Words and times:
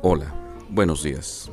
Hola, 0.00 0.32
buenos 0.70 1.02
días. 1.02 1.50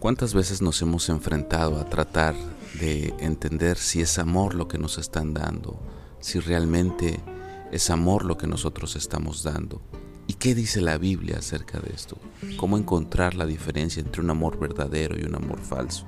¿Cuántas 0.00 0.34
veces 0.34 0.62
nos 0.62 0.82
hemos 0.82 1.08
enfrentado 1.08 1.78
a 1.78 1.88
tratar 1.88 2.34
de 2.80 3.14
entender 3.20 3.76
si 3.76 4.00
es 4.00 4.18
amor 4.18 4.56
lo 4.56 4.66
que 4.66 4.78
nos 4.78 4.98
están 4.98 5.32
dando, 5.32 5.78
si 6.18 6.40
realmente 6.40 7.20
es 7.70 7.88
amor 7.90 8.24
lo 8.24 8.36
que 8.36 8.48
nosotros 8.48 8.96
estamos 8.96 9.44
dando? 9.44 9.80
¿Y 10.26 10.34
qué 10.34 10.56
dice 10.56 10.80
la 10.80 10.98
Biblia 10.98 11.38
acerca 11.38 11.78
de 11.78 11.94
esto? 11.94 12.18
¿Cómo 12.56 12.78
encontrar 12.78 13.36
la 13.36 13.46
diferencia 13.46 14.02
entre 14.02 14.22
un 14.22 14.30
amor 14.30 14.58
verdadero 14.58 15.16
y 15.16 15.22
un 15.22 15.36
amor 15.36 15.60
falso? 15.60 16.04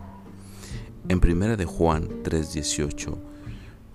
En 1.09 1.21
1 1.21 1.57
de 1.57 1.67
Juan 1.67 2.25
3:18 2.25 3.17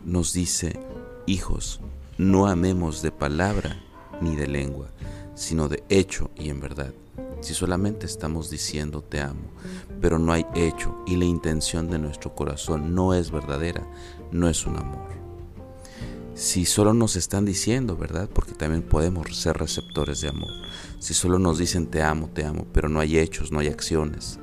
nos 0.06 0.32
dice, 0.32 0.80
"Hijos, 1.28 1.82
no 2.18 2.48
amemos 2.48 3.02
de 3.02 3.12
palabra 3.12 3.84
ni 4.22 4.38
de 4.38 4.48
lengua, 4.48 4.88
sino 5.36 5.68
de 5.68 5.84
hecho 5.90 6.32
y 6.36 6.50
en 6.50 6.60
verdad." 6.60 6.94
Si 7.42 7.54
solamente 7.54 8.06
estamos 8.06 8.50
diciendo 8.50 9.02
te 9.02 9.20
amo, 9.20 9.52
pero 10.00 10.18
no 10.18 10.32
hay 10.32 10.46
hecho 10.56 10.96
y 11.06 11.18
la 11.18 11.26
intención 11.26 11.90
de 11.90 12.00
nuestro 12.00 12.34
corazón 12.34 12.96
no 12.96 13.14
es 13.14 13.32
verdadera, 13.32 13.86
no 14.32 14.48
es 14.48 14.66
un 14.66 14.78
amor. 14.78 15.10
Si 16.36 16.66
solo 16.66 16.94
nos 16.94 17.16
están 17.16 17.46
diciendo, 17.46 17.96
¿verdad? 17.96 18.30
Porque 18.34 18.54
también 18.54 18.82
podemos 18.82 19.36
ser 19.38 19.58
receptores 19.58 20.22
de 20.22 20.30
amor. 20.30 20.50
Si 21.00 21.14
solo 21.14 21.38
nos 21.38 21.58
dicen 21.58 21.88
te 21.88 22.02
amo, 22.02 22.30
te 22.34 22.46
amo, 22.46 22.66
pero 22.74 22.90
no 22.90 23.00
hay 23.00 23.20
hechos, 23.20 23.52
no 23.52 23.60
hay 23.60 23.68
acciones, 23.68 24.40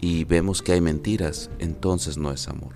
y 0.00 0.24
vemos 0.24 0.60
que 0.60 0.72
hay 0.72 0.82
mentiras, 0.82 1.48
entonces 1.58 2.18
no 2.18 2.30
es 2.30 2.48
amor. 2.48 2.74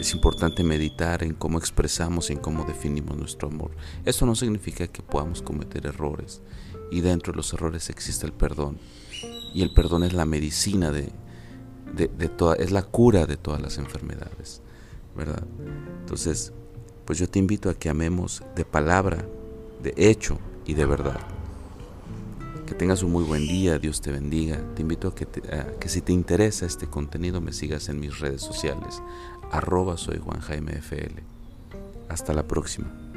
Es 0.00 0.14
importante 0.14 0.64
meditar 0.64 1.22
en 1.22 1.34
cómo 1.34 1.58
expresamos 1.58 2.30
y 2.30 2.32
en 2.32 2.38
cómo 2.38 2.64
definimos 2.64 3.18
nuestro 3.18 3.48
amor. 3.48 3.72
Eso 4.06 4.24
no 4.24 4.34
significa 4.34 4.86
que 4.86 5.02
podamos 5.02 5.42
cometer 5.42 5.84
errores 5.84 6.40
y 6.90 7.02
dentro 7.02 7.34
de 7.34 7.36
los 7.36 7.52
errores 7.52 7.90
existe 7.90 8.24
el 8.24 8.32
perdón. 8.32 8.78
Y 9.52 9.60
el 9.60 9.74
perdón 9.74 10.04
es 10.04 10.14
la 10.14 10.24
medicina 10.24 10.90
de, 10.90 11.12
de, 11.94 12.28
toda, 12.28 12.54
es 12.54 12.72
la 12.72 12.82
cura 12.82 13.26
de 13.26 13.36
todas 13.36 13.60
las 13.60 13.76
enfermedades, 13.76 14.62
¿verdad? 15.14 15.44
Entonces, 16.00 16.54
pues 17.04 17.18
yo 17.18 17.28
te 17.28 17.38
invito 17.38 17.68
a 17.68 17.74
que 17.74 17.90
amemos 17.90 18.42
de 18.56 18.64
palabra, 18.64 19.28
de 19.82 19.92
hecho 19.98 20.38
y 20.64 20.72
de 20.72 20.86
verdad. 20.86 21.20
Que 22.66 22.72
tengas 22.74 23.02
un 23.02 23.12
muy 23.12 23.24
buen 23.24 23.46
día, 23.46 23.78
Dios 23.78 24.00
te 24.00 24.12
bendiga. 24.12 24.64
Te 24.74 24.80
invito 24.80 25.08
a 25.08 25.14
que, 25.14 25.24
a 25.52 25.78
que 25.78 25.88
si 25.90 26.00
te 26.00 26.14
interesa 26.14 26.64
este 26.64 26.86
contenido 26.86 27.42
me 27.42 27.52
sigas 27.52 27.90
en 27.90 28.00
mis 28.00 28.18
redes 28.18 28.40
sociales 28.40 29.02
arroba 29.50 29.96
soy 29.96 30.18
Juan 30.18 30.40
Jaime 30.40 30.72
FL. 30.80 31.22
Hasta 32.08 32.32
la 32.32 32.46
próxima. 32.46 33.09